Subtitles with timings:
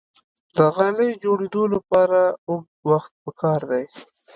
[0.57, 2.19] د غالۍ جوړیدو لپاره
[2.49, 3.83] اوږد وخت پکار دی.